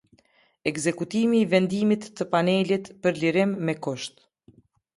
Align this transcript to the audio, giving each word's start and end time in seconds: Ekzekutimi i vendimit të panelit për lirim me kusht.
Ekzekutimi 0.71 1.41
i 1.41 1.49
vendimit 1.51 2.09
të 2.21 2.27
panelit 2.33 2.91
për 3.05 3.21
lirim 3.23 3.55
me 3.69 3.79
kusht. 3.89 4.29